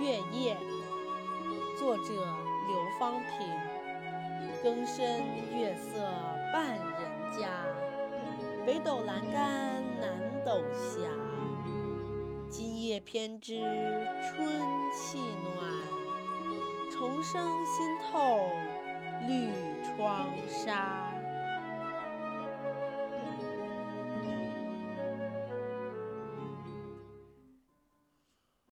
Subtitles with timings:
[0.00, 0.56] 月夜
[1.76, 2.04] 作者
[2.68, 3.48] 刘方平
[4.62, 5.20] 更深
[5.52, 6.00] 月色
[6.52, 7.50] 半人家
[8.64, 11.08] 北斗阑干南斗斜
[12.48, 13.58] 今夜偏知
[14.20, 14.48] 春
[14.94, 15.98] 气暖
[16.92, 18.38] 虫声新透
[19.26, 19.50] 绿
[19.82, 21.12] 窗纱。